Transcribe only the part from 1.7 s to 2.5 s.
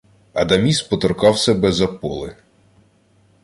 за поли: